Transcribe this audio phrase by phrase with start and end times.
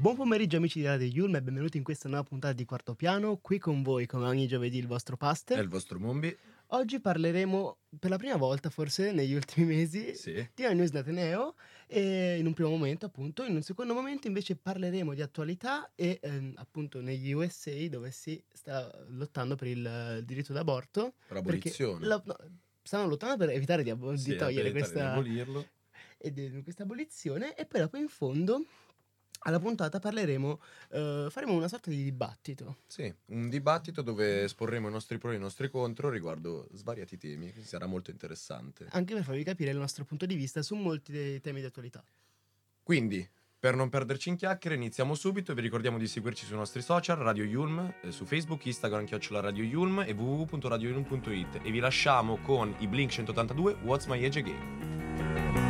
[0.00, 3.36] buon pomeriggio amici di Radio Yulm e benvenuti in questa nuova puntata di Quarto Piano.
[3.36, 5.58] Qui con voi come ogni giovedì il vostro Paster.
[5.58, 6.34] il vostro Mombi?
[6.72, 10.34] Oggi parleremo per la prima volta forse negli ultimi mesi Sì.
[10.54, 11.56] di una news d'Ateneo
[11.88, 16.20] e in un primo momento appunto, in un secondo momento invece parleremo di attualità e
[16.22, 21.14] ehm, appunto negli USA dove si sta lottando per il eh, diritto d'aborto.
[21.26, 22.06] Per abolizione.
[22.06, 22.36] la- no,
[22.82, 25.68] stanno lottando per evitare di, abo- di Sì, togliere per questa, di abolirlo.
[26.18, 28.64] e di questa abolizione e poi dopo in fondo
[29.40, 32.78] alla puntata parleremo, eh, faremo una sorta di dibattito.
[32.86, 37.52] Sì, un dibattito dove esporremo i nostri pro e i nostri contro riguardo svariati temi,
[37.52, 38.88] che sarà molto interessante.
[38.90, 42.04] anche per farvi capire il nostro punto di vista su molti dei temi di attualità.
[42.82, 46.82] Quindi, per non perderci in chiacchiere, iniziamo subito e vi ricordiamo di seguirci sui nostri
[46.82, 52.38] social, Radio Yulm, eh, su Facebook, Instagram, chiocciola Radio Yulm e www.radioyulm.it e vi lasciamo
[52.38, 55.19] con i Blink 182 What's My Age Again.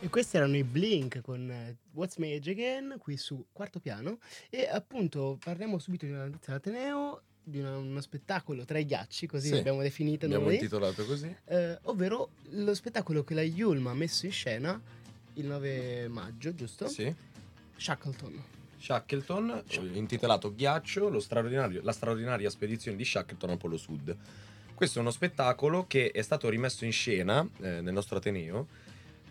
[0.00, 4.18] E questi erano i Blink con eh, What's My Age Again qui su Quarto Piano
[4.48, 9.26] e appunto parliamo subito di una notizia d'Ateneo, di una- uno spettacolo tra i ghiacci,
[9.26, 11.34] così Sì, l'abbiamo definito Abbiamo noi, intitolato così.
[11.46, 14.80] eh, ovvero lo spettacolo che la Yulm ha messo in scena
[15.34, 16.86] il 9 maggio, giusto?
[16.86, 17.12] Sì.
[17.76, 18.40] Shackleton.
[18.78, 19.64] Shackleton,
[19.94, 24.16] intitolato Ghiaccio, lo straordinario- la straordinaria spedizione di Shackleton al Polo Sud.
[24.74, 28.86] Questo è uno spettacolo che è stato rimesso in scena eh, nel nostro Ateneo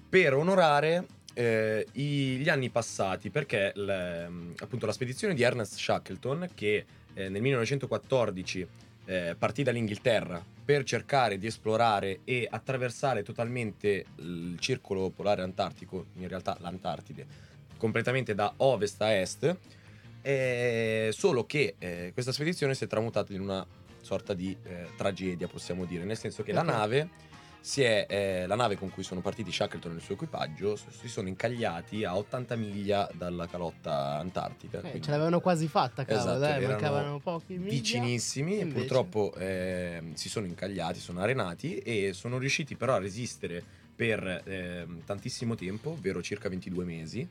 [0.09, 6.49] per onorare eh, i- gli anni passati, perché l- appunto la spedizione di Ernest Shackleton,
[6.55, 8.67] che eh, nel 1914
[9.05, 16.27] eh, partì dall'Inghilterra per cercare di esplorare e attraversare totalmente il circolo polare antartico, in
[16.27, 17.25] realtà l'Antartide,
[17.77, 19.55] completamente da ovest a est,
[20.21, 23.65] eh, solo che eh, questa spedizione si è tramutata in una
[24.01, 26.77] sorta di eh, tragedia, possiamo dire, nel senso che la Perché?
[26.77, 27.09] nave
[27.81, 31.27] è, eh, la nave con cui sono partiti Shackleton e il suo equipaggio si sono
[31.27, 34.77] incagliati a 80 miglia dalla calotta antartica.
[34.77, 37.71] Eh, quindi- ce l'avevano quasi fatta, cavolo, Esatto, dai, mancavano pochi miglia.
[37.71, 42.95] vicinissimi e e invece- purtroppo eh, si sono incagliati, sono arenati e sono riusciti però
[42.95, 43.63] a resistere
[43.95, 47.27] per ehm, tantissimo tempo, ovvero circa 22 mesi,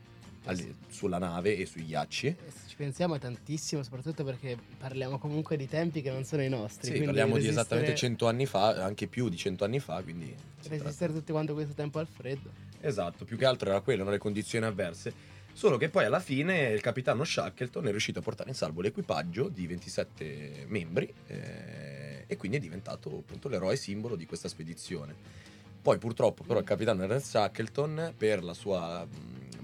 [0.47, 2.27] al- sulla nave e sui ghiacci.
[2.27, 6.43] Eh, se Ci pensiamo è tantissimo, soprattutto perché parliamo comunque di tempi che non sono
[6.43, 6.83] i nostri.
[6.83, 10.01] Sì, quindi parliamo di resistere- esattamente 100 anni fa, anche più di 100 anni fa,
[10.01, 10.35] quindi...
[10.59, 12.51] si Resistere tutto quanto questo tempo al freddo.
[12.79, 15.35] Esatto, più che altro era quello, le condizioni avverse.
[15.57, 19.47] Solo che poi alla fine il capitano Shackleton è riuscito a portare in salvo l'equipaggio
[19.49, 25.15] di 27 membri eh, e quindi è diventato appunto l'eroe simbolo di questa spedizione.
[25.81, 29.07] Poi purtroppo però il capitano Ernest Shackleton per la sua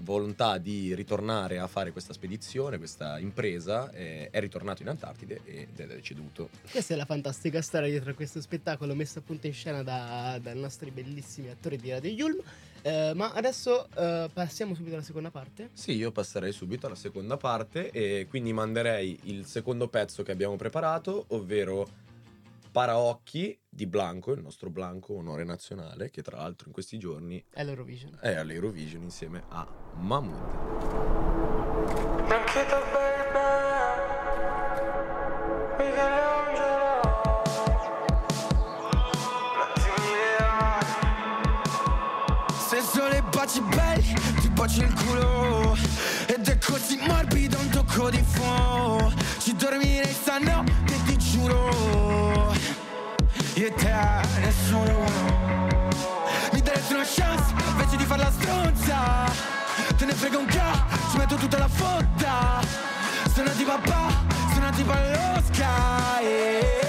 [0.04, 5.80] volontà di ritornare a fare questa spedizione, questa impresa, eh, è ritornato in Antartide ed
[5.80, 6.50] è deceduto.
[6.70, 10.58] Questa è la fantastica storia dietro a questo spettacolo messo appunto in scena da- dai
[10.58, 12.40] nostri bellissimi attori di Radio Yulm.
[12.86, 15.70] Eh, ma adesso eh, passiamo subito alla seconda parte.
[15.72, 20.56] Sì, io passerei subito alla seconda parte e quindi manderei il secondo pezzo che abbiamo
[20.56, 21.88] preparato, ovvero
[22.74, 27.62] Paraocchi di Blanco, il nostro Blanco onore nazionale, che tra l'altro in questi giorni È
[27.62, 28.18] l'Eurovision.
[28.20, 30.42] è all'Eurovision insieme a Mahmood.
[32.26, 33.38] Tranquillo baby
[35.78, 37.02] Michelangelo
[42.68, 45.76] Se solo baci belli, ti baci il culo
[46.26, 49.12] Ed è così morbido un tocco di fuoco
[53.64, 53.90] E te,
[54.40, 55.06] nessuno.
[56.52, 59.24] Mi daresti una chance, invece di farla stronza.
[59.96, 62.60] Te ne frega un ca, ci metto tutta la fotta
[63.32, 64.08] Suonati papà,
[64.52, 66.83] suonati allo sky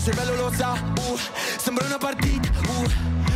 [0.00, 1.18] cervello lo sa, uh,
[1.58, 3.29] sembra una partita, uh,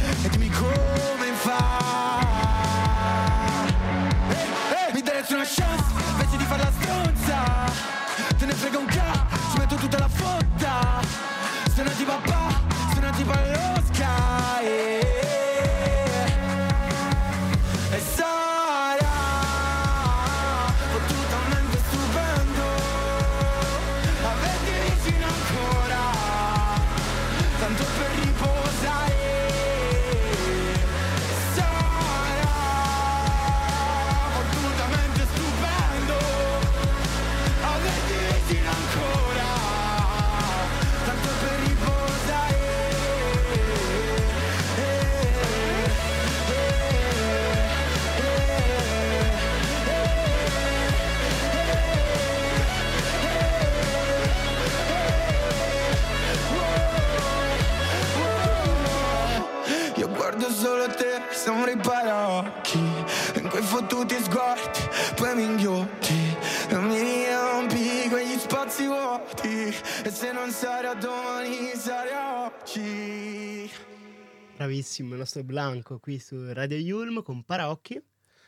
[74.75, 78.03] Bravissimo, il nostro Blanco qui su Radio Yulm con Paraocchi.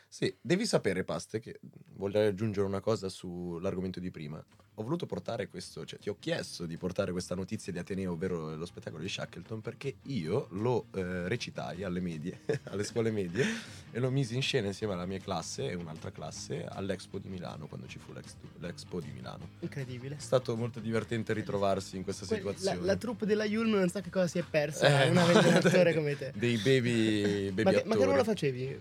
[0.09, 1.57] Sì, devi sapere, Paste, che
[1.93, 4.45] vorrei aggiungere una cosa sull'argomento di prima.
[4.79, 8.55] Ho voluto portare questo, cioè ti ho chiesto di portare questa notizia di Ateneo, ovvero
[8.55, 13.43] lo spettacolo di Shackleton, perché io lo eh, recitai alle medie, alle scuole medie,
[13.91, 17.65] e lo misi in scena insieme alla mia classe e un'altra classe all'Expo di Milano,
[17.65, 19.49] quando ci fu l'Ex- l'Expo di Milano.
[19.61, 20.17] Incredibile.
[20.17, 22.85] È stato molto divertente ritrovarsi in questa Que- La, situazione.
[22.85, 25.53] la troupe della Yulm non sa che cosa si è persa, Eh, una no, un
[25.55, 26.33] attore come te.
[26.35, 28.79] Dei baby, baby Ma che, ma che ruolo facevi?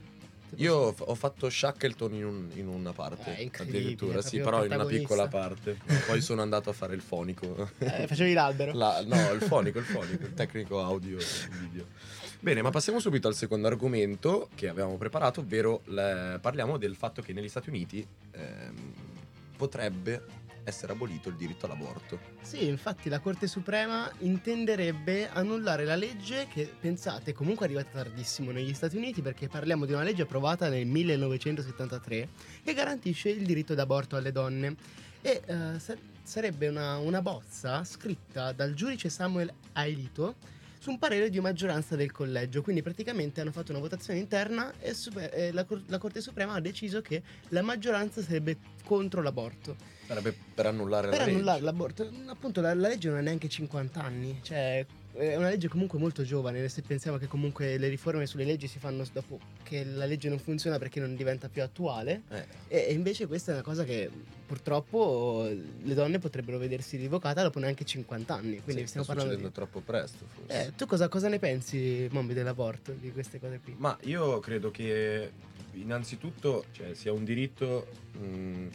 [0.56, 4.84] Io ho fatto Shackleton in, un- in una parte, Eh, addirittura, sì, però in una
[4.86, 5.78] piccola parte.
[6.06, 7.70] Poi sono andato a fare il fonico.
[7.78, 8.72] Eh, facevi l'albero.
[8.72, 11.18] La- no, il fonico, il fonico, il tecnico audio
[11.60, 11.86] video.
[12.40, 17.20] Bene, ma passiamo subito al secondo argomento che avevamo preparato, ovvero le- parliamo del fatto
[17.20, 18.92] che negli Stati Uniti ehm,
[19.56, 20.22] potrebbe
[20.66, 22.18] essere abolito il diritto all'aborto.
[22.42, 28.50] Sì, infatti la Corte Suprema intenderebbe annullare la legge che, pensate, comunque è arrivata tardissimo
[28.50, 32.28] negli Stati Uniti perché parliamo di una legge approvata nel 1973
[32.64, 34.74] che garantisce il diritto d'aborto alle donne.
[35.22, 35.42] E
[35.78, 40.34] sa- sarebbe una, una bozza scritta dal giudice Samuel Ailito
[40.86, 42.62] su un parere di maggioranza del collegio.
[42.62, 46.54] Quindi praticamente hanno fatto una votazione interna e super- e la, Cor- la Corte Suprema
[46.54, 49.74] ha deciso che la maggioranza sarebbe contro l'aborto.
[50.06, 51.34] Sarebbe per annullare Per la legge.
[51.36, 54.86] annullare l'aborto, appunto la, la legge non ha neanche 50 anni, cioè
[55.16, 58.78] è una legge comunque molto giovane, se pensiamo che comunque le riforme sulle leggi si
[58.78, 63.26] fanno dopo che la legge non funziona perché non diventa più attuale Eh, e, invece
[63.26, 64.10] questa è una cosa che
[64.46, 69.52] purtroppo le donne potrebbero vedersi rivocata dopo neanche 50 anni, quindi sì, stiamo parlando di...
[69.52, 70.66] troppo presto, forse.
[70.66, 73.74] Eh, tu cosa, cosa ne pensi, Mombi, dell'aborto, di queste cose qui?
[73.78, 75.30] Ma io credo che
[75.80, 78.66] innanzitutto cioè, sia un diritto mh,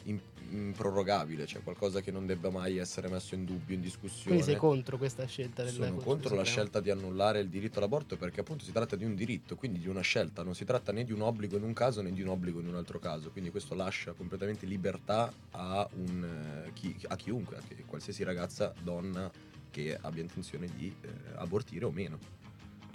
[0.52, 4.26] improrogabile, cioè qualcosa che non debba mai essere messo in dubbio, in discussione.
[4.26, 8.18] Quindi sei contro questa scelta del Sono contro la scelta di annullare il diritto all'aborto
[8.18, 11.04] perché appunto si tratta di un diritto, quindi di una scelta, non si tratta né
[11.04, 13.50] di un obbligo in un caso né di un obbligo in un altro caso, quindi
[13.50, 19.32] questo lascia completamente libertà a, un, eh, chi- a chiunque, a qualsiasi ragazza, donna
[19.70, 22.41] che abbia intenzione di eh, abortire o meno.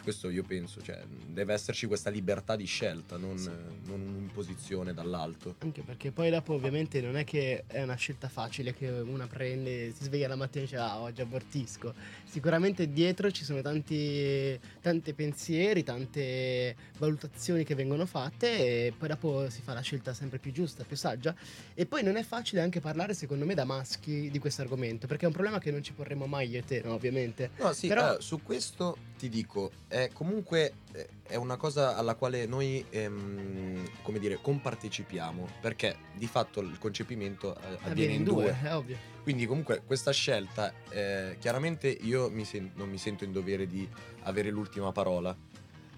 [0.07, 3.49] Questo io penso, cioè deve esserci questa libertà di scelta, non, Sì.
[3.49, 5.57] eh, non un'imposizione dall'alto.
[5.59, 9.93] Anche perché poi dopo ovviamente non è che è una scelta facile che una prende,
[9.93, 11.93] si sveglia la mattina e dice ah oggi abortisco.
[12.23, 19.51] Sicuramente dietro ci sono tanti, tanti pensieri, tante valutazioni che vengono fatte e poi dopo
[19.51, 21.35] si fa la scelta sempre più giusta, più saggia.
[21.75, 25.25] E poi non è facile anche parlare secondo me da maschi di questo argomento perché
[25.25, 27.51] è un problema che non ci porremo mai io e te, no, ovviamente.
[27.59, 32.15] No, sì, Però- allora, su questo ti dico, è comunque eh, è una cosa alla
[32.15, 38.59] quale noi, ehm, come dire, compartecipiamo, perché di fatto il concepimento eh, avviene in due.
[38.63, 38.97] è ovvio.
[39.23, 43.89] Quindi comunque questa scelta, eh, chiaramente io mi sen- non mi sento in dovere di
[44.23, 45.37] avere l'ultima parola,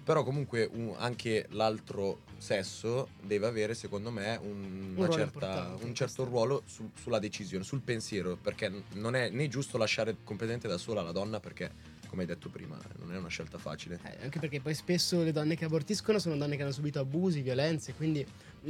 [0.03, 5.87] però comunque un- anche l'altro sesso deve avere secondo me un, una ruolo certa- in
[5.87, 10.67] un certo ruolo su- sulla decisione, sul pensiero, perché non è né giusto lasciare completamente
[10.67, 11.69] da sola la donna perché,
[12.09, 13.99] come hai detto prima, non è una scelta facile.
[14.03, 17.41] Eh, anche perché poi spesso le donne che abortiscono sono donne che hanno subito abusi,
[17.41, 18.25] violenze, quindi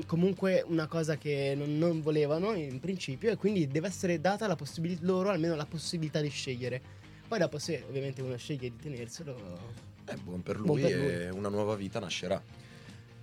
[0.05, 4.57] comunque una cosa che non, non volevano in principio e quindi deve essere data la
[4.57, 6.81] possibilità loro almeno la possibilità di scegliere.
[7.27, 9.87] Poi dopo se ovviamente uno sceglie di tenerselo...
[10.03, 12.41] È buon per lui, Buon per e una nuova vita nascerà.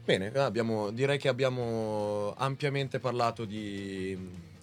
[0.04, 4.16] Bene, abbiamo- direi che abbiamo ampiamente parlato di,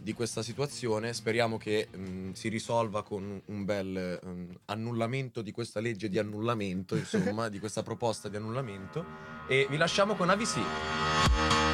[0.03, 1.13] di questa situazione.
[1.13, 6.95] Speriamo che mh, si risolva con un bel mh, annullamento di questa legge di annullamento,
[6.95, 9.05] insomma, di questa proposta di annullamento.
[9.47, 11.72] E vi lasciamo con AVC.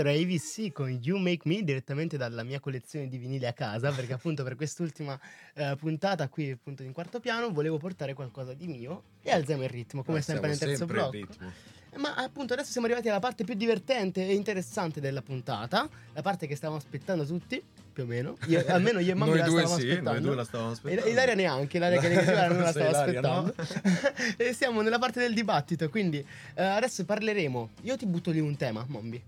[0.00, 4.12] Era AVC con You Make Me direttamente dalla mia collezione di vinili a casa perché
[4.12, 5.18] appunto per quest'ultima
[5.54, 9.68] eh, puntata qui appunto in quarto piano volevo portare qualcosa di mio e alziamo il
[9.68, 11.10] ritmo come sempre nel terzo blocco.
[11.10, 11.52] ritmo.
[11.96, 16.46] Ma appunto adesso siamo arrivati alla parte più divertente e interessante della puntata, la parte
[16.46, 17.62] che stavamo aspettando tutti,
[17.92, 18.36] più o meno.
[18.46, 20.10] Io- almeno io e mamma la stavamo sì, aspettando.
[20.10, 21.04] noi due la stavamo aspettando.
[21.04, 23.52] E Ilaria neanche, Ilaria che negativa non la stava Ilaria, no?
[23.56, 24.34] aspettando.
[24.36, 26.24] e siamo nella parte del dibattito, quindi
[26.54, 27.70] eh, adesso parleremo.
[27.82, 29.20] Io ti butto lì un tema, Mombi.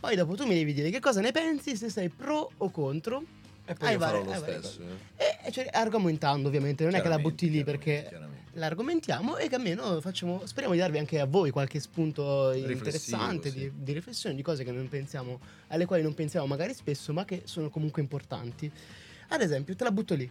[0.00, 3.22] Poi dopo tu mi devi dire che cosa ne pensi, se sei pro o contro.
[3.64, 4.80] E poi io farò varie- lo hai varie stesso.
[5.16, 8.08] E, e cioè, argomentando, ovviamente, non è che la butti lì perché
[8.52, 10.46] l'argomentiamo e che almeno facciamo.
[10.46, 13.58] Speriamo di darvi anche a voi qualche spunto interessante sì.
[13.58, 17.24] di, di riflessione, di cose che non pensiamo, alle quali non pensiamo magari spesso, ma
[17.24, 18.70] che sono comunque importanti.
[19.28, 20.30] Ad esempio, te la butto lì.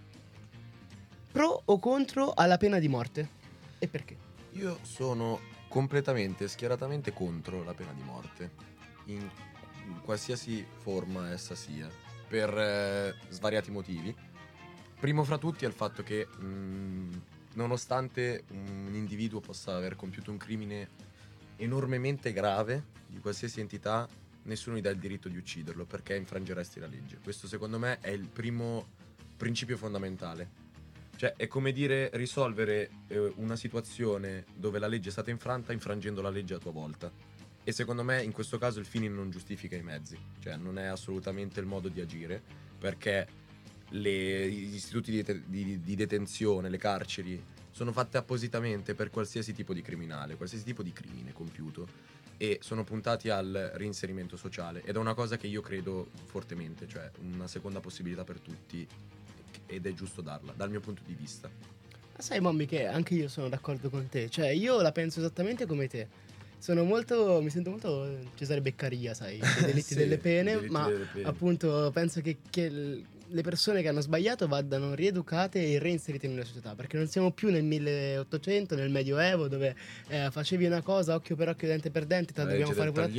[1.32, 3.30] Pro o contro alla pena di morte?
[3.78, 4.16] E perché?
[4.54, 8.50] Io sono completamente, schieratamente contro la pena di morte,
[9.06, 9.30] in,
[10.02, 11.90] qualsiasi forma essa sia,
[12.28, 14.16] per eh, svariati motivi.
[15.00, 17.22] Primo fra tutti è il fatto che, mh,
[17.54, 20.90] nonostante un individuo possa aver compiuto un crimine
[21.58, 24.08] enormemente grave di qualsiasi entità,
[24.44, 27.20] nessuno gli dà il diritto di ucciderlo perché infrangeresti la legge.
[27.22, 28.88] Questo secondo me è il primo
[29.36, 30.66] principio fondamentale.
[31.16, 36.22] Cioè, è come dire risolvere eh, una situazione dove la legge è stata infranta infrangendo
[36.22, 37.12] la legge a tua volta.
[37.68, 40.18] E secondo me in questo caso il fine non giustifica i mezzi.
[40.40, 42.42] Cioè, non è assolutamente il modo di agire,
[42.80, 43.28] perché
[43.90, 49.74] le- gli istituti di, di- di detenzione, le carceri, sono fatte appositamente per qualsiasi tipo
[49.74, 51.86] di criminale, qualsiasi tipo di crimine compiuto
[52.38, 57.12] e sono puntati al reinserimento sociale ed è una cosa che io credo fortemente, cioè
[57.34, 58.88] una seconda possibilità per tutti
[59.66, 61.50] ed è giusto darla dal mio punto di vista.
[61.50, 64.30] Ma sai, Mommy, che anche io sono d'accordo con te.
[64.30, 66.26] Cioè, io la penso esattamente come te.
[66.60, 67.40] Sono molto.
[67.42, 71.08] Mi sento molto Cesare Beccaria, sai, dei delitti Sì, delle pene, i delitti ma delle
[71.12, 71.28] pene.
[71.28, 76.46] appunto penso che, che l- le persone che hanno sbagliato vadano rieducate e reinserite nella
[76.46, 79.76] società, perché non siamo più nel 1800, nel Medioevo, dove
[80.08, 82.92] eh, facevi una cosa occhio per occhio, dente per dente, te la La dobbiamo fare
[82.92, 83.14] pure a te.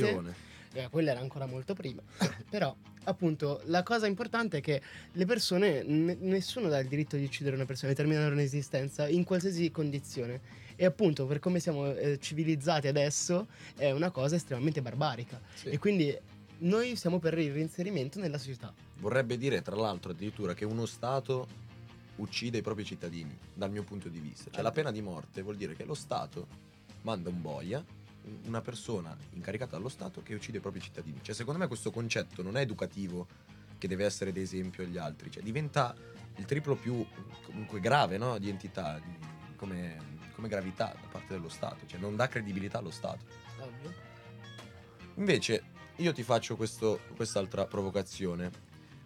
[0.73, 2.01] Eh, quella era ancora molto prima.
[2.49, 7.23] Però, appunto, la cosa importante è che le persone, n- nessuno dà il diritto di
[7.23, 10.67] uccidere una persona, di terminare un'esistenza in qualsiasi condizione.
[10.75, 15.41] E appunto, per come siamo eh, civilizzati adesso, è una cosa estremamente barbarica.
[15.53, 15.69] Sì.
[15.69, 16.17] E quindi
[16.59, 18.73] noi siamo per il reinserimento nella società.
[18.99, 21.47] Vorrebbe dire, tra l'altro, addirittura che uno Stato
[22.17, 24.51] uccide i propri cittadini, dal mio punto di vista.
[24.51, 26.47] Cioè, la pena di morte vuol dire che lo Stato
[27.01, 27.83] manda un boia,
[28.45, 31.19] una persona incaricata dallo Stato che uccide i propri cittadini.
[31.21, 33.27] Cioè, secondo me questo concetto non è educativo,
[33.77, 35.31] che deve essere d'esempio agli altri.
[35.31, 35.95] Cioè, diventa
[36.35, 37.05] il triplo più,
[37.43, 38.37] comunque, grave, no?
[38.37, 41.85] Di entità, di- come, come gravità da parte dello Stato.
[41.87, 43.25] Cioè, non dà credibilità allo Stato.
[43.59, 43.93] Ovvio.
[45.15, 45.63] Invece,
[45.97, 48.51] io ti faccio questo- quest'altra provocazione.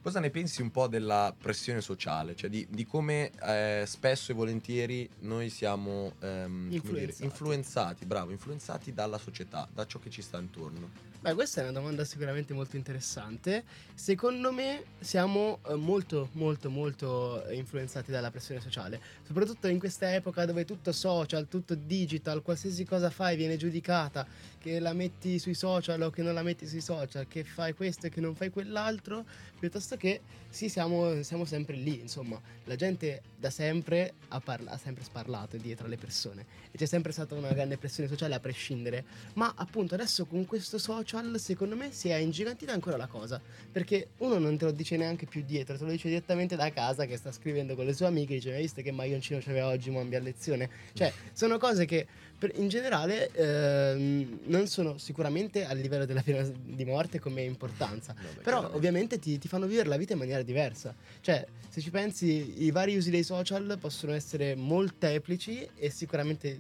[0.04, 2.36] Cosa ne pensi un po' della pressione sociale?
[2.36, 7.24] Cioè di, di come eh, spesso e volentieri noi siamo ehm, come dire, Influenzati.
[7.24, 10.89] influenzati, bravo, influenzati dalla società, da ciò che ci sta intorno.
[11.24, 13.64] Beh, questa è una domanda sicuramente molto interessante.
[13.94, 19.00] Secondo me siamo eh, molto, molto, molto eh, influenzati dalla pressione sociale.
[19.26, 24.28] Soprattutto in questa epoca dove tutto social, tutto digital, qualsiasi cosa fai viene giudicata,
[24.60, 28.08] che la metti sui social o che non la metti sui social, che fai questo
[28.08, 29.24] e che non fai quell'altro,
[29.58, 32.02] piuttosto che sì, siamo, siamo sempre lì.
[32.02, 36.86] Insomma, la gente da sempre ha, parla- ha sempre sparlato dietro alle persone e c'è
[36.86, 39.03] sempre stata una grande pressione sociale a prescindere.
[39.34, 43.41] Ma appunto adesso con questo social secondo me si è ingigantita ancora la cosa.
[43.69, 47.06] Perché uno non te lo dice neanche più dietro, te lo dice direttamente da casa
[47.06, 50.15] che sta scrivendo con le sue amiche, dice hai visto che maglioncino c'aveva oggi Mombi
[50.15, 50.69] a lezione?
[50.93, 52.08] Cioè sono cose che
[52.43, 58.13] per- in generale ehm, non sono sicuramente a livello della pena di morte come importanza.
[58.13, 58.75] Vabbè, Però chiaramente.
[58.75, 60.93] ovviamente ti, ti fanno vivere la vita in maniera diversa.
[61.21, 66.60] Cioè, se ci pensi, i vari usi dei social possono essere molteplici e sicuramente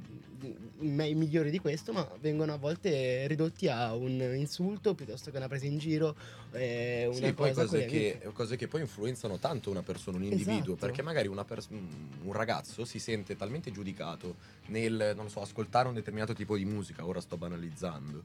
[0.79, 5.65] migliori di questo, ma vengono a volte ridotti a un insulto piuttosto che una presa
[5.65, 6.15] in giro,
[6.51, 10.73] eh, una Sì, cosa cose che, cose che poi influenzano tanto una persona, un individuo,
[10.73, 10.75] Esatto.
[10.75, 14.35] perché magari pers- un ragazzo si sente talmente giudicato
[14.67, 18.23] nel, non lo so, ascoltare un determinato tipo di musica, ora sto banalizzando,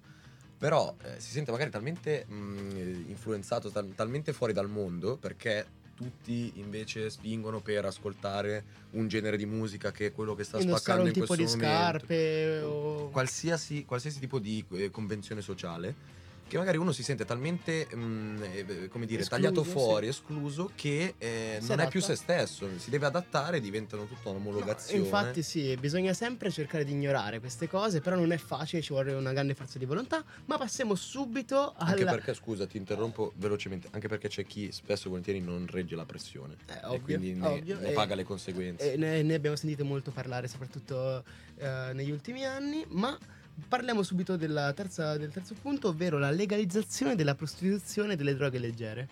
[0.59, 5.67] però eh, si sente magari talmente mh, influenzato, tal- talmente fuori dal mondo, perché
[5.99, 11.03] tutti invece spingono per ascoltare un genere di musica che è quello che sta spaccando
[11.03, 11.77] un in tipo questo di momento.
[11.77, 13.09] scarpe o...
[13.09, 16.17] qualsiasi, qualsiasi tipo di eh, convenzione sociale
[16.49, 19.71] che magari uno si sente talmente mm, eh, come dire Escluso, tagliato sì.
[19.71, 22.15] fuori, escluso che eh, non è più adatta.
[22.15, 25.05] se stesso, si deve adattare, diventano tutta No, un'omologazione.
[25.05, 29.13] infatti sì, bisogna sempre cercare di ignorare queste cose, però non è facile, ci vuole
[29.13, 32.11] una grande forza di volontà, ma passiamo subito anche alla...
[32.13, 36.07] perché, scusa, ti interrompo velocemente, anche perché c'è chi spesso e volentieri non regge la
[36.07, 38.95] pressione Eh, e ovvio, quindi ne, ovvio, ne e- paga le conseguenze.
[38.95, 41.23] E ne, ne abbiamo sentito molto parlare, soprattutto
[41.57, 43.17] eh, negli ultimi anni, ma
[43.67, 49.09] parliamo subito terza- del terzo punto, ovvero la legalizzazione della prostituzione delle droghe leggere.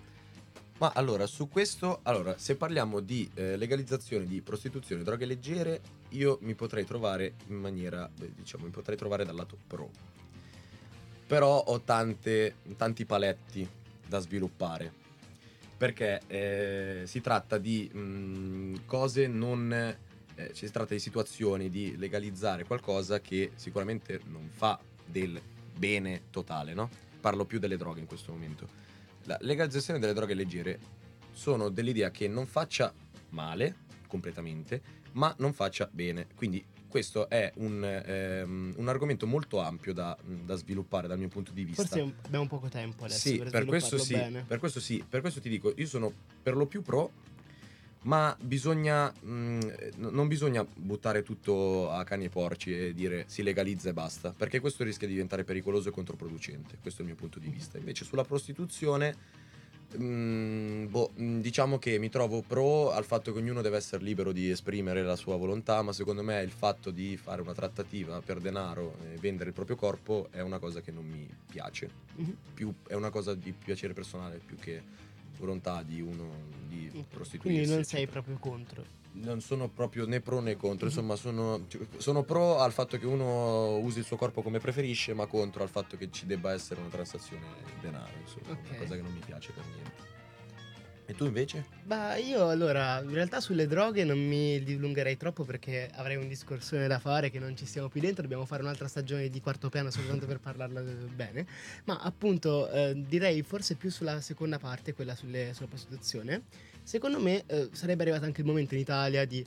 [0.79, 5.81] Ma allora, su questo, allora, se parliamo di eh, legalizzazione di prostituzione e droghe leggere,
[6.11, 9.89] io mi potrei trovare in maniera, beh, diciamo, mi potrei trovare dal lato pro.
[11.27, 13.67] Però ho tante, tanti paletti
[14.07, 14.93] da sviluppare.
[15.77, 19.97] Perché eh, si tratta di mh, cose non...
[20.37, 25.41] eh, si tratta di situazioni di legalizzare qualcosa che sicuramente non fa del
[25.77, 26.89] bene totale, no?
[27.21, 28.69] Parlo più delle droghe in questo momento.
[29.25, 30.79] La legalizzazione delle droghe leggere
[31.33, 32.93] sono dell'idea che non faccia
[33.31, 33.75] male
[34.07, 34.81] completamente,
[35.13, 36.27] ma non faccia bene.
[36.35, 41.53] Quindi questo è un, ehm, un argomento molto ampio da, da sviluppare dal mio punto
[41.53, 41.83] di vista.
[41.83, 44.45] Forse abbiamo poco tempo adesso Sì, per, per questo sì, bene.
[44.47, 47.11] per questo sì, per questo ti dico, io sono per lo più pro,
[48.07, 53.43] ma bisogna, mh, n- non bisogna buttare tutto a cani e porci e dire si
[53.43, 57.19] legalizza e basta, perché questo rischia di diventare pericoloso e controproducente, questo è il mio
[57.19, 57.79] punto di vista.
[57.79, 59.17] Invece sulla prostituzione,
[59.97, 64.31] mh, boh, mh, diciamo che mi trovo pro al fatto che ognuno deve essere libero
[64.31, 68.39] di esprimere la sua volontà, ma secondo me il fatto di fare una trattativa per
[68.39, 72.37] denaro e vendere il proprio corpo è una cosa che non mi piace Mhm.
[72.55, 74.81] più, è una cosa di piacere personale più che
[75.39, 77.39] volontà di uno di prostituirsi.
[77.39, 78.11] Quindi non sei eccetera.
[78.23, 78.85] proprio contro.
[79.19, 80.93] Non sono proprio né pro né contro, Mhm.
[80.93, 85.25] insomma sono, sono pro al fatto che uno usi il suo corpo come preferisce, ma
[85.27, 87.47] contro al fatto che ci debba essere una transazione
[87.81, 88.69] denaro, insomma, Ok.
[88.69, 90.05] una cosa che non mi piace per niente.
[91.09, 91.65] E tu invece?
[91.85, 96.89] Bah, io allora, in realtà sulle droghe non mi dilungherei troppo perché avrei un discorsone
[96.89, 99.91] da fare che non ci stiamo più dentro, dobbiamo fare un'altra stagione di quarto piano
[99.91, 101.47] soltanto per parlarla bene,
[101.85, 106.43] ma appunto eh, direi forse più sulla seconda parte, quella sulle- sulla prostituzione,
[106.83, 109.47] secondo me eh, sarebbe arrivato anche il momento in Italia di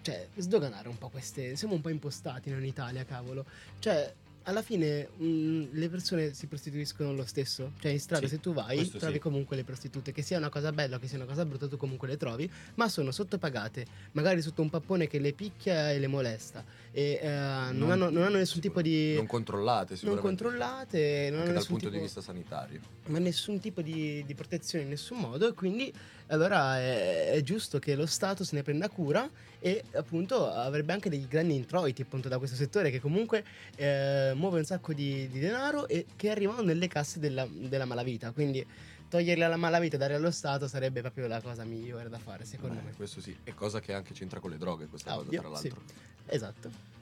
[0.00, 3.44] cioè, sdoganare un po' queste, siamo un po' impostati noi in Italia, cavolo,
[3.80, 4.14] cioè...
[4.48, 8.52] Alla fine mm, le persone si prostituiscono lo stesso, cioè in strada Sì, se tu
[8.54, 9.18] vai trovi sì.
[9.18, 12.06] comunque le prostitute, che sia una cosa bella che sia una cosa brutta tu comunque
[12.06, 16.64] le trovi, ma sono sottopagate, magari sotto un pappone che le picchia e le molesta
[16.92, 19.14] e eh, non, Non- hanno, non hanno nessun tipo di...
[19.16, 20.28] Non controllate non sicuramente.
[20.44, 22.80] controllate, non Anche hanno dal punto tipo, di vista sanitario.
[23.06, 25.92] ma nessun tipo di, di protezione in nessun modo e quindi
[26.28, 31.08] allora è, è giusto che lo Stato se ne prenda cura e appunto avrebbe anche
[31.08, 33.44] dei grandi introiti appunto da questo settore che comunque
[33.76, 38.32] eh, muove un sacco di, di denaro e che arrivano nelle casse della, della malavita
[38.32, 38.64] quindi
[39.08, 42.74] toglierli alla malavita e darli allo Stato sarebbe proprio la cosa migliore da fare secondo
[42.76, 45.40] Beh, me questo sì, è cosa che anche c'entra con le droghe questa cosa Ovvio,
[45.40, 45.68] tra sì.
[45.68, 45.84] l'altro.
[46.26, 46.94] esatto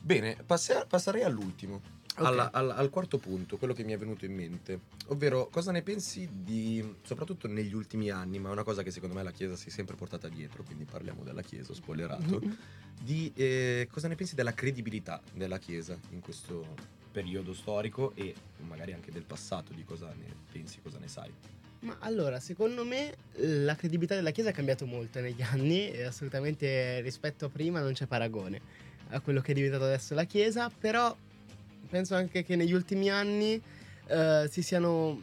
[0.00, 1.82] Bene, passe- passerei all'ultimo.
[2.18, 2.24] Ok.
[2.26, 5.82] Alla- al, al quarto punto, quello che mi è venuto in mente, ovvero cosa ne
[5.82, 9.54] pensi di, soprattutto negli ultimi anni, ma è una cosa che secondo me la Chiesa
[9.56, 12.56] si è sempre portata dietro, quindi parliamo della Chiesa, ho spoilerato, Mhm.
[13.00, 16.74] di eh, cosa ne pensi della credibilità della Chiesa in questo
[17.12, 18.34] periodo storico e
[18.66, 21.32] magari anche del passato, di cosa ne pensi, cosa ne sai.
[21.80, 27.00] Ma allora, secondo me la credibilità della Chiesa è cambiato molto negli anni e assolutamente
[27.02, 28.60] rispetto a prima non c'è paragone
[29.10, 31.16] a quello che è diventato adesso la Chiesa, però
[31.88, 33.60] penso anche che negli ultimi anni
[34.06, 35.20] eh, si siano,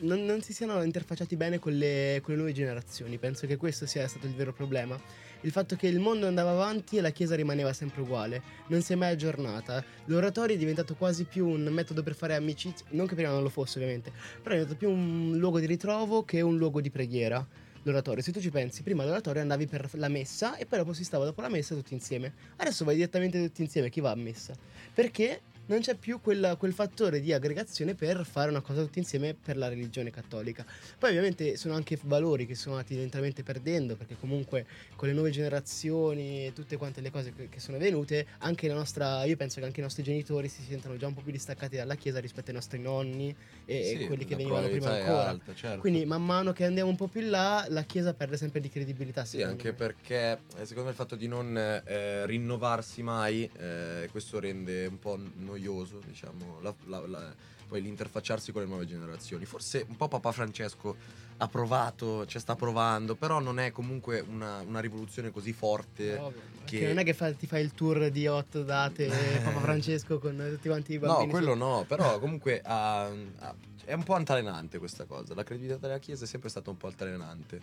[0.00, 3.86] non, non si siano interfacciati bene con le, con le nuove generazioni, penso che questo
[3.86, 5.00] sia stato il vero problema.
[5.44, 8.92] Il fatto che il mondo andava avanti e la Chiesa rimaneva sempre uguale, non si
[8.92, 9.84] è mai aggiornata.
[10.04, 13.48] L'oratorio è diventato quasi più un metodo per fare amicizia, non che prima non lo
[13.48, 17.44] fosse ovviamente, però è diventato più un luogo di ritrovo che un luogo di preghiera.
[17.84, 21.02] L'oratorio, se tu ci pensi, prima all'oratorio andavi per la messa e poi dopo si
[21.02, 22.32] stava dopo la messa tutti insieme.
[22.58, 24.54] Adesso vai direttamente tutti insieme, chi va a messa?
[24.94, 29.34] Perché non c'è più quella- quel fattore di aggregazione per fare una cosa tutti insieme
[29.34, 30.64] per la religione cattolica.
[30.98, 35.30] Poi ovviamente sono anche valori che sono andati lentamente perdendo perché comunque con le nuove
[35.30, 39.60] generazioni e tutte quante le cose che, che sono venute, anche la nostra, io penso
[39.60, 42.48] che anche i nostri genitori si sentano già un po' più distaccati dalla Chiesa rispetto
[42.48, 45.28] ai nostri nonni e, Sì, quelli che venivano prima ancora.
[45.28, 45.80] alta, certo.
[45.80, 48.68] Quindi man mano che andiamo un po' più in là, la Chiesa perde sempre di
[48.68, 49.24] credibilità.
[49.24, 49.74] Sì, anche me.
[49.74, 54.98] perché eh, secondo me il fatto di non eh, rinnovarsi mai, eh, questo rende un
[54.98, 55.18] po'
[55.56, 57.34] noioso, diciamo, la- la- la-
[57.68, 59.44] poi l'interfacciarsi con le nuove generazioni.
[59.44, 60.96] Forse un po' Papa Francesco
[61.38, 66.16] ha provato, ci sta provando, però non è comunque una, una rivoluzione così forte.
[66.16, 69.06] Ovvio, che- non è che fa- ti fai il tour di otto date
[69.42, 71.26] Papa Francesco con tutti quanti i bambini.
[71.26, 75.34] No, quello su- no, però comunque ha- ha- è un po' altalenante questa cosa.
[75.34, 77.60] La credibilità della Chiesa è sempre stata un po' altalenante.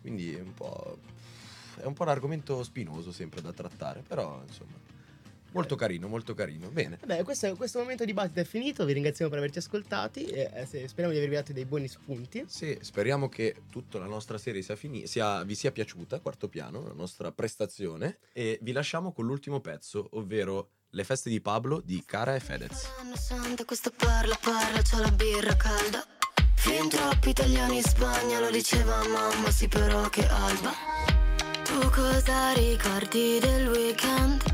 [0.00, 0.98] Quindi è un po'.
[1.76, 4.76] È un po' un argomento spinoso sempre da trattare, però insomma.
[5.52, 6.68] Molto carino, molto carino.
[6.68, 6.98] Bene.
[7.00, 8.84] Vabbè, questo, questo momento di dibattito è finito.
[8.84, 10.24] Vi ringraziamo per averci ascoltati.
[10.24, 12.44] E, eh, speriamo di avervi dato dei buoni spunti.
[12.46, 16.82] Sì, speriamo che tutta la nostra serie sia fini- sia- vi sia piaciuta, quarto piano,
[16.86, 18.18] la nostra prestazione.
[18.32, 22.86] E vi lasciamo con l'ultimo pezzo, ovvero Le feste di Pablo di Cara e Fedez.
[23.14, 26.04] Santo questo parla parla, c'ho la birra calda
[26.56, 30.70] Fin troppi italiani in Spagna, lo diceva mamma, sì però che alba
[31.64, 34.51] Tu cosa ricordi del weekend?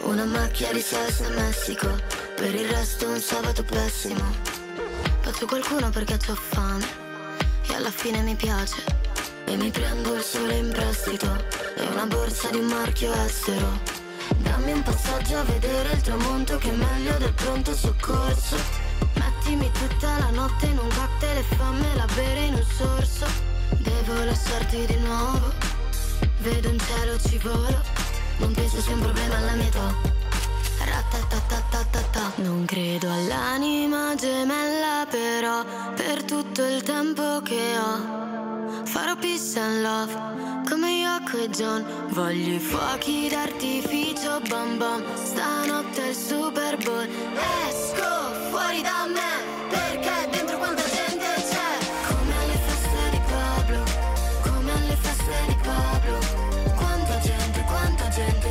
[0.00, 1.88] Una macchia di salsa a Messico
[2.36, 4.22] Per il resto un sabato pessimo.
[5.20, 6.84] Faccio qualcuno perché ho fame
[7.68, 8.82] E alla fine mi piace.
[9.44, 11.26] E mi prendo il sole in prestito
[11.76, 13.80] E una borsa di un marchio estero.
[14.38, 18.56] Dammi un passaggio a vedere il tramonto che è meglio del pronto soccorso.
[19.14, 23.26] Mettimi tutta la notte in un cocktail e fammela bere in un sorso.
[23.70, 25.52] Devo lasciarti di nuovo
[26.40, 28.07] Vedo un cielo ci volo
[28.38, 30.16] Non penso sia un problema alla mia età.
[32.36, 40.58] Non credo all'anima gemella però Per tutto il tempo che ho Farò peace and love
[40.68, 41.84] come Yoko e John.
[42.10, 47.08] Voglio i fuochi d'artificio bam bam Stanotte è il Super Bowl.
[47.68, 49.57] Esco fuori da me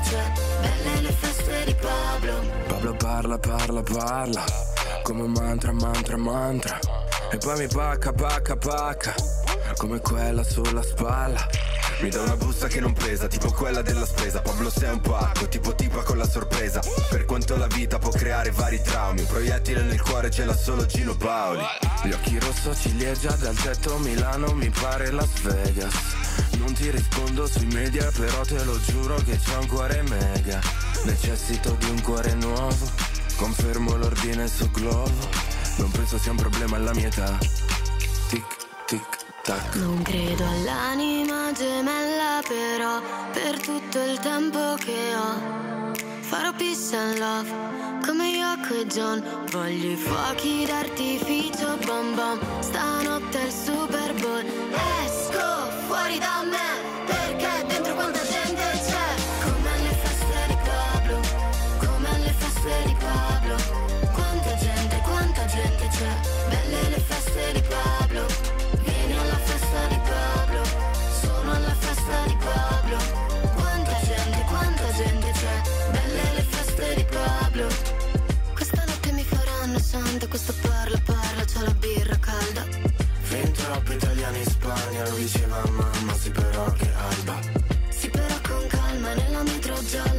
[0.08, 2.42] c'è Belle le feste di Pablo.
[2.68, 4.44] Pablo parla, parla, parla
[5.04, 6.80] Come un mantra, mantra, mantra.
[7.30, 9.14] E poi mi pacca, pacca, pacca
[9.76, 11.46] Come quella sulla spalla.
[12.00, 14.42] Mi dà una busta che non pesa, tipo quella della spesa.
[14.42, 16.80] Pablo sei un pacco, tipo tipa con la sorpresa.
[17.10, 20.86] Per quanto la vita può creare vari traumi Un proiettile nel cuore ce l'ha solo
[20.86, 21.64] Gino Paoli.
[22.04, 26.27] Gli occhi rosso ciliegia dal tetto Milano mi pare Las Vegas
[26.58, 30.60] Non ti rispondo sui media però te lo giuro che c'ho un cuore mega.
[31.04, 32.90] Necessito di un cuore nuovo.
[33.36, 35.30] Confermo l'ordine su Glovo.
[35.78, 37.38] Non penso sia un problema alla mia età.
[38.28, 38.46] Tic,
[38.86, 39.76] tic, tac.
[39.76, 47.50] Non credo all'anima gemella però Per tutto il tempo che ho Farò peace and love
[48.06, 49.24] Come Yoko e John.
[49.52, 54.46] Voglio i fuochi d'artificio bam bam Stanotte è il Super Bowl.
[55.06, 55.27] Esco
[55.98, 56.97] fuori da me
[83.88, 87.40] Fin troppi italiani in Spagna, lo diceva mamma, sì però che alba.
[87.88, 90.17] Sì però con calma Nella metro gialla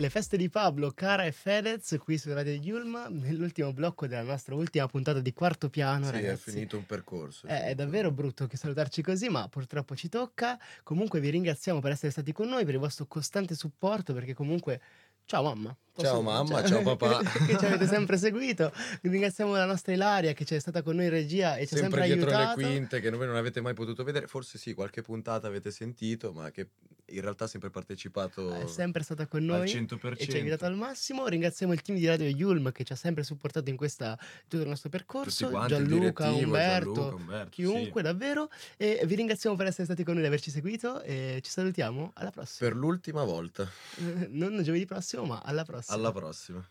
[0.00, 4.54] Le feste di Pablo, Cara e Fedez qui su Radio Yulma nell'ultimo blocco della nostra
[4.54, 6.52] ultima puntata di quarto piano, Sì, è ragazzi.
[6.52, 7.46] finito un percorso.
[7.46, 10.58] Eh, È, davvero brutto che salutarci così, ma purtroppo ci tocca.
[10.84, 14.80] Comunque vi ringraziamo per essere stati con noi, per il vostro costante supporto, perché comunque...
[15.26, 15.76] Ciao mamma.
[15.96, 17.20] Ciao, mamma, ciao, papà.
[17.46, 18.72] che ci avete sempre seguito.
[19.02, 21.76] Ringraziamo la nostra Ilaria che ci è stata con noi in regia e ci ha
[21.76, 22.60] Sempre, sempre dietro aiutato.
[22.60, 24.26] le quinte che voi non avete mai potuto vedere.
[24.26, 26.70] Forse sì, qualche puntata avete sentito, ma che
[27.10, 30.14] in realtà ha sempre partecipato È sempre stata con al noi 100%.
[30.16, 31.26] e ci ha aiutato al massimo.
[31.26, 34.18] Ringraziamo il team di Radio Yulm che ci ha sempre supportato in questa,
[34.48, 35.48] tutto il nostro percorso.
[35.48, 38.50] Quanti, il Gianluca, direttivo, Umberto, Gianluca, Umberto, chiunque davvero.
[38.76, 41.02] E vi ringraziamo per essere stati con noi e averci seguito.
[41.02, 42.68] E ci salutiamo alla prossima.
[42.68, 43.68] Per l'ultima volta.
[44.30, 45.96] non giovedì prossimo, ma alla prossima.
[45.96, 46.68] Alla prossima.